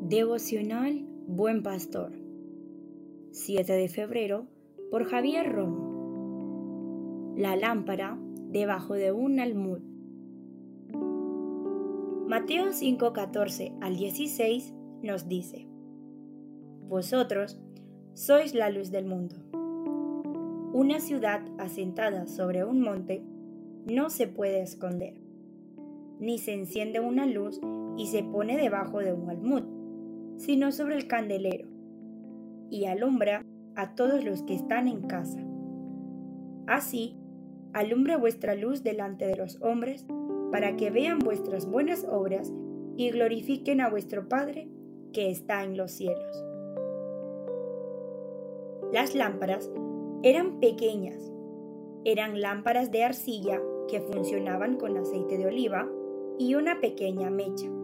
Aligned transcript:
Devocional 0.00 1.04
Buen 1.26 1.64
Pastor. 1.64 2.12
7 3.32 3.72
de 3.72 3.88
febrero 3.88 4.46
por 4.92 5.04
Javier 5.04 5.52
Romo 5.52 7.34
La 7.36 7.56
lámpara 7.56 8.16
debajo 8.48 8.94
de 8.94 9.10
un 9.10 9.40
almud. 9.40 9.80
Mateo 12.28 12.72
5:14 12.72 13.76
al 13.80 13.96
16 13.96 14.72
nos 15.02 15.26
dice 15.28 15.66
Vosotros 16.88 17.60
sois 18.14 18.54
la 18.54 18.70
luz 18.70 18.92
del 18.92 19.04
mundo. 19.04 19.34
Una 20.72 21.00
ciudad 21.00 21.42
asentada 21.58 22.28
sobre 22.28 22.64
un 22.64 22.80
monte 22.80 23.24
no 23.84 24.10
se 24.10 24.28
puede 24.28 24.62
esconder, 24.62 25.14
ni 26.20 26.38
se 26.38 26.54
enciende 26.54 27.00
una 27.00 27.26
luz 27.26 27.60
y 27.96 28.06
se 28.06 28.22
pone 28.22 28.56
debajo 28.56 29.00
de 29.00 29.12
un 29.12 29.28
almud, 29.28 29.77
sino 30.38 30.72
sobre 30.72 30.96
el 30.96 31.06
candelero, 31.06 31.68
y 32.70 32.86
alumbra 32.86 33.44
a 33.74 33.94
todos 33.94 34.24
los 34.24 34.42
que 34.42 34.54
están 34.54 34.88
en 34.88 35.02
casa. 35.02 35.40
Así, 36.66 37.16
alumbre 37.72 38.16
vuestra 38.16 38.54
luz 38.54 38.82
delante 38.82 39.26
de 39.26 39.36
los 39.36 39.60
hombres, 39.60 40.06
para 40.50 40.76
que 40.76 40.90
vean 40.90 41.18
vuestras 41.18 41.66
buenas 41.66 42.06
obras 42.10 42.52
y 42.96 43.10
glorifiquen 43.10 43.80
a 43.80 43.90
vuestro 43.90 44.28
Padre 44.28 44.68
que 45.12 45.30
está 45.30 45.62
en 45.62 45.76
los 45.76 45.92
cielos. 45.92 46.44
Las 48.92 49.14
lámparas 49.14 49.70
eran 50.22 50.60
pequeñas, 50.60 51.30
eran 52.04 52.40
lámparas 52.40 52.90
de 52.90 53.04
arcilla 53.04 53.60
que 53.88 54.00
funcionaban 54.00 54.76
con 54.76 54.96
aceite 54.96 55.36
de 55.36 55.46
oliva 55.46 55.88
y 56.38 56.54
una 56.54 56.80
pequeña 56.80 57.30
mecha. 57.30 57.77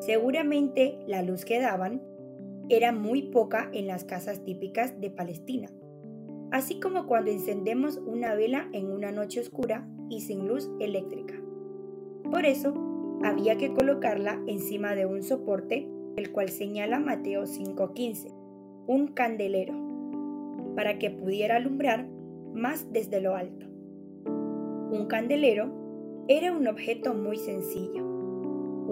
Seguramente 0.00 0.98
la 1.06 1.22
luz 1.22 1.44
que 1.44 1.60
daban 1.60 2.02
era 2.68 2.92
muy 2.92 3.22
poca 3.22 3.70
en 3.72 3.86
las 3.86 4.04
casas 4.04 4.42
típicas 4.44 5.00
de 5.00 5.10
Palestina, 5.10 5.68
así 6.50 6.80
como 6.80 7.06
cuando 7.06 7.30
encendemos 7.30 7.98
una 7.98 8.34
vela 8.34 8.68
en 8.72 8.90
una 8.90 9.12
noche 9.12 9.40
oscura 9.40 9.88
y 10.10 10.20
sin 10.20 10.46
luz 10.48 10.70
eléctrica. 10.80 11.34
Por 12.30 12.44
eso, 12.44 12.74
había 13.22 13.56
que 13.56 13.72
colocarla 13.72 14.40
encima 14.46 14.94
de 14.94 15.06
un 15.06 15.22
soporte, 15.22 15.88
el 16.16 16.32
cual 16.32 16.48
señala 16.48 16.98
Mateo 16.98 17.46
5:15, 17.46 18.32
un 18.86 19.08
candelero, 19.08 19.74
para 20.74 20.98
que 20.98 21.10
pudiera 21.10 21.56
alumbrar 21.56 22.06
más 22.52 22.92
desde 22.92 23.20
lo 23.20 23.34
alto. 23.34 23.66
Un 24.90 25.06
candelero 25.08 25.70
era 26.28 26.52
un 26.52 26.66
objeto 26.66 27.14
muy 27.14 27.36
sencillo, 27.36 28.15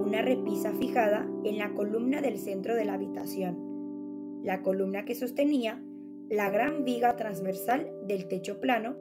una 0.05 0.20
repisa 0.20 0.72
fijada 0.72 1.27
en 1.44 1.58
la 1.58 1.72
columna 1.72 2.20
del 2.20 2.38
centro 2.38 2.74
de 2.74 2.84
la 2.84 2.94
habitación, 2.94 4.42
la 4.42 4.62
columna 4.62 5.05
que 5.06 5.14
sostenía 5.14 5.83
la 6.28 6.50
gran 6.50 6.84
viga 6.84 7.16
transversal 7.16 7.91
del 8.06 8.28
techo 8.28 8.60
plano 8.60 8.97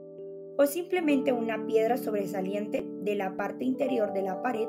o 0.57 0.65
simplemente 0.65 1.33
una 1.33 1.65
piedra 1.65 1.97
sobresaliente 1.97 2.85
de 3.01 3.15
la 3.15 3.35
parte 3.35 3.65
interior 3.65 4.13
de 4.13 4.21
la 4.21 4.41
pared 4.41 4.67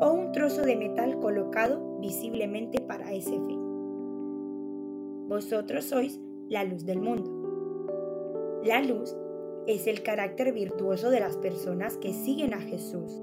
o 0.00 0.12
un 0.12 0.32
trozo 0.32 0.62
de 0.62 0.76
metal 0.76 1.18
colocado 1.18 1.98
visiblemente 2.00 2.80
para 2.80 3.12
ese 3.12 3.30
fin. 3.30 3.60
Vosotros 5.28 5.84
sois 5.84 6.20
la 6.48 6.64
luz 6.64 6.84
del 6.84 7.00
mundo. 7.00 8.60
La 8.64 8.82
luz 8.82 9.16
es 9.66 9.86
el 9.86 10.02
carácter 10.02 10.52
virtuoso 10.52 11.10
de 11.10 11.20
las 11.20 11.36
personas 11.36 11.96
que 11.96 12.12
siguen 12.12 12.52
a 12.52 12.60
Jesús, 12.60 13.22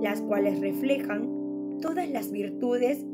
las 0.00 0.22
cuales 0.22 0.60
reflejan 0.60 1.37
todas 1.80 2.08
las 2.08 2.30
virtudes 2.30 3.04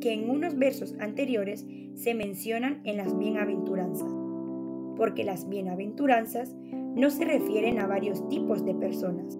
que 0.00 0.12
en 0.12 0.28
unos 0.28 0.56
versos 0.56 0.94
anteriores 1.00 1.66
se 1.94 2.14
mencionan 2.14 2.80
en 2.84 2.96
las 2.96 3.16
bienaventuranzas, 3.16 4.10
porque 4.96 5.24
las 5.24 5.48
bienaventuranzas 5.48 6.54
no 6.72 7.10
se 7.10 7.24
refieren 7.24 7.78
a 7.78 7.86
varios 7.86 8.28
tipos 8.28 8.64
de 8.64 8.74
personas. 8.74 9.38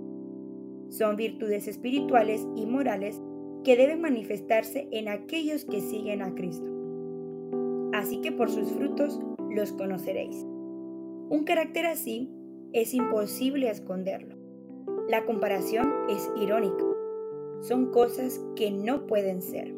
Son 0.89 1.17
virtudes 1.17 1.69
espirituales 1.69 2.47
y 2.57 2.67
morales 2.67 3.21
que 3.63 3.77
deben 3.77 4.01
manifestarse 4.01 4.89
en 4.91 5.09
aquellos 5.09 5.65
que 5.65 5.81
siguen 5.81 6.23
a 6.23 6.35
Cristo. 6.35 6.71
Así 7.93 8.21
que 8.21 8.33
por 8.33 8.51
sus 8.51 8.71
frutos 8.73 9.21
los 9.51 9.73
conoceréis. 9.73 10.45
Un 11.31 11.45
carácter 11.45 11.87
así 11.87 12.31
es 12.73 12.93
imposible 12.95 13.71
esconderlo. 13.71 14.37
La 15.09 15.25
comparación 15.25 15.93
es 16.09 16.31
irónica 16.41 16.94
son 17.67 17.93
cosas 17.93 18.45
que 18.57 18.71
no 18.71 19.07
pueden 19.07 19.41
ser. 19.41 19.75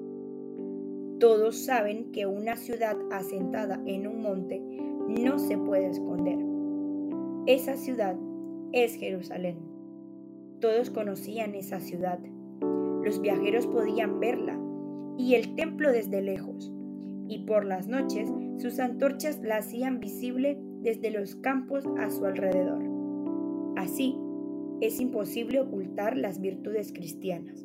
Todos 1.20 1.56
saben 1.56 2.10
que 2.10 2.26
una 2.26 2.56
ciudad 2.56 2.97
asentada 3.12 3.80
en 3.86 4.08
un 4.08 4.22
monte 4.22 4.60
no 4.60 5.38
se 5.38 5.56
puede 5.56 5.86
esconder. 5.86 6.38
Esa 7.47 7.76
ciudad 7.76 8.16
es 8.72 8.97
Jerusalén. 8.97 9.58
Todos 10.60 10.91
conocían 10.91 11.54
esa 11.54 11.78
ciudad. 11.78 12.19
Los 13.04 13.20
viajeros 13.20 13.69
podían 13.69 14.18
verla 14.18 14.58
y 15.16 15.34
el 15.34 15.54
templo 15.54 15.92
desde 15.92 16.22
lejos. 16.22 16.72
Y 17.28 17.44
por 17.44 17.64
las 17.64 17.86
noches 17.86 18.28
sus 18.58 18.80
antorchas 18.80 19.41
la 19.42 19.58
hacían 19.58 20.00
visible 20.00 20.58
desde 20.82 21.12
los 21.12 21.36
campos 21.36 21.84
a 21.98 22.10
su 22.10 22.24
alrededor. 22.24 22.82
Así, 23.76 24.18
es 24.80 25.00
imposible 25.00 25.60
ocultar 25.60 26.16
las 26.16 26.41
virtudes 26.41 26.92
cristianas 26.92 27.64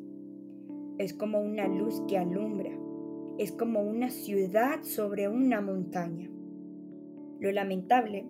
es 1.02 1.14
como 1.14 1.40
una 1.40 1.68
luz 1.68 2.02
que 2.08 2.18
alumbra, 2.18 2.70
es 3.38 3.52
como 3.52 3.82
una 3.82 4.10
ciudad 4.10 4.82
sobre 4.82 5.28
una 5.28 5.60
montaña. 5.60 6.30
Lo 7.40 7.50
lamentable 7.50 8.26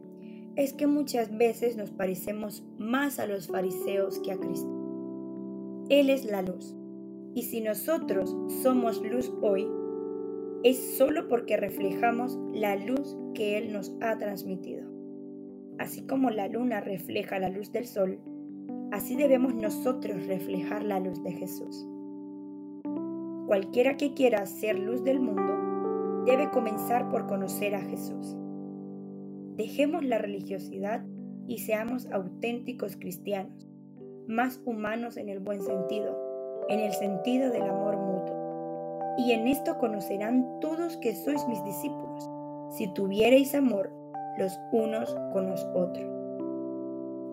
es 0.56 0.72
que 0.72 0.86
muchas 0.86 1.36
veces 1.36 1.76
nos 1.76 1.90
parecemos 1.90 2.64
más 2.78 3.18
a 3.18 3.26
los 3.26 3.48
fariseos 3.48 4.18
que 4.20 4.32
a 4.32 4.38
Cristo. 4.38 4.70
Él 5.88 6.10
es 6.10 6.24
la 6.24 6.42
luz, 6.42 6.74
y 7.34 7.42
si 7.42 7.60
nosotros 7.60 8.36
somos 8.62 9.02
luz 9.02 9.32
hoy, 9.40 9.66
es 10.62 10.96
solo 10.96 11.28
porque 11.28 11.56
reflejamos 11.56 12.38
la 12.52 12.76
luz 12.76 13.16
que 13.34 13.58
Él 13.58 13.72
nos 13.72 13.94
ha 14.00 14.16
transmitido. 14.18 14.90
Así 15.78 16.06
como 16.06 16.30
la 16.30 16.48
luna 16.48 16.80
refleja 16.80 17.38
la 17.38 17.48
luz 17.48 17.72
del 17.72 17.86
sol, 17.86 18.20
así 18.92 19.16
debemos 19.16 19.54
nosotros 19.54 20.26
reflejar 20.26 20.84
la 20.84 21.00
luz 21.00 21.22
de 21.24 21.32
Jesús. 21.32 21.86
Cualquiera 23.52 23.98
que 23.98 24.14
quiera 24.14 24.46
ser 24.46 24.78
luz 24.78 25.04
del 25.04 25.20
mundo 25.20 26.24
debe 26.24 26.50
comenzar 26.50 27.10
por 27.10 27.26
conocer 27.26 27.74
a 27.74 27.82
Jesús. 27.82 28.34
Dejemos 29.58 30.02
la 30.02 30.16
religiosidad 30.16 31.04
y 31.46 31.58
seamos 31.58 32.06
auténticos 32.10 32.96
cristianos, 32.96 33.68
más 34.26 34.58
humanos 34.64 35.18
en 35.18 35.28
el 35.28 35.38
buen 35.38 35.60
sentido, 35.60 36.18
en 36.70 36.80
el 36.80 36.94
sentido 36.94 37.50
del 37.50 37.64
amor 37.64 37.98
mutuo. 37.98 39.16
Y 39.18 39.32
en 39.32 39.46
esto 39.46 39.76
conocerán 39.76 40.58
todos 40.62 40.96
que 40.96 41.14
sois 41.14 41.46
mis 41.46 41.62
discípulos, 41.62 42.30
si 42.70 42.90
tuviereis 42.94 43.54
amor 43.54 43.92
los 44.38 44.58
unos 44.72 45.14
con 45.34 45.50
los 45.50 45.62
otros. 45.74 46.10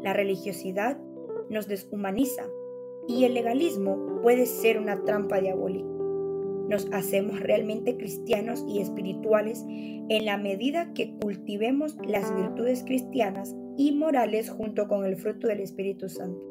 La 0.02 0.12
religiosidad 0.12 0.98
nos 1.50 1.70
deshumaniza 1.70 2.44
y 3.08 3.24
el 3.24 3.36
legalismo 3.36 4.20
puede 4.22 4.48
ser 4.48 4.80
una 4.80 5.02
trampa 5.06 5.40
diabólica 5.40 5.99
nos 6.70 6.88
hacemos 6.94 7.40
realmente 7.40 7.98
cristianos 7.98 8.64
y 8.68 8.80
espirituales 8.80 9.66
en 9.68 10.26
la 10.26 10.38
medida 10.38 10.94
que 10.94 11.16
cultivemos 11.20 11.98
las 12.06 12.34
virtudes 12.36 12.84
cristianas 12.84 13.56
y 13.76 13.92
morales 13.92 14.52
junto 14.52 14.88
con 14.88 15.04
el 15.04 15.18
fruto 15.18 15.48
del 15.48 15.62
Espíritu 15.62 16.10
Santo. 16.10 16.46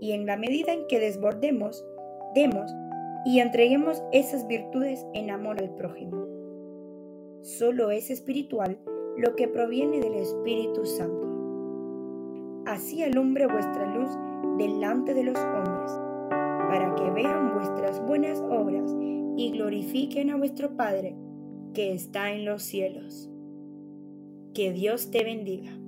Y 0.00 0.12
en 0.12 0.24
la 0.24 0.36
medida 0.36 0.72
en 0.72 0.86
que 0.86 0.98
desbordemos, 0.98 1.84
demos 2.34 2.72
y 3.26 3.40
entreguemos 3.40 4.02
esas 4.12 4.46
virtudes 4.46 5.04
en 5.12 5.30
amor 5.30 5.58
al 5.60 5.74
prójimo. 5.74 6.26
Solo 7.42 7.90
es 7.90 8.10
espiritual 8.10 8.78
lo 9.18 9.36
que 9.36 9.48
proviene 9.48 10.00
del 10.00 10.14
Espíritu 10.14 10.86
Santo. 10.86 11.26
Así 12.66 13.02
alumbre 13.02 13.46
vuestra 13.46 13.94
luz 13.94 14.10
delante 14.56 15.12
de 15.12 15.24
los 15.24 15.38
hombres, 15.38 15.92
para 16.30 16.94
que 16.94 17.10
vean 17.10 17.54
vuestras 17.54 18.00
buenas 18.06 18.40
obras 18.40 18.94
y 19.38 19.52
glorifiquen 19.52 20.30
a 20.30 20.36
vuestro 20.36 20.76
Padre 20.76 21.14
que 21.72 21.92
está 21.92 22.32
en 22.32 22.44
los 22.44 22.64
cielos. 22.64 23.30
Que 24.52 24.72
Dios 24.72 25.12
te 25.12 25.22
bendiga. 25.22 25.78